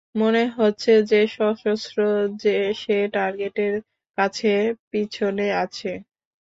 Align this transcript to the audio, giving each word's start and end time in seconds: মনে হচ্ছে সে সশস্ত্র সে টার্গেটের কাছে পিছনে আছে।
মনে 0.15 0.43
হচ্ছে 0.57 0.91
সে 1.03 1.19
সশস্ত্র 1.35 1.97
সে 2.75 2.97
টার্গেটের 3.13 3.73
কাছে 4.17 4.53
পিছনে 4.91 5.47
আছে। 5.63 5.91